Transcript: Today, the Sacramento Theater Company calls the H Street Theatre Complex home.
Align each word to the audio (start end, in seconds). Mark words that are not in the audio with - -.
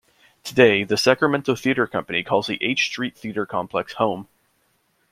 Today, 0.43 0.83
the 0.83 0.97
Sacramento 0.97 1.53
Theater 1.53 1.85
Company 1.85 2.23
calls 2.23 2.47
the 2.47 2.57
H 2.59 2.85
Street 2.87 3.15
Theatre 3.15 3.45
Complex 3.45 3.93
home. 3.93 4.27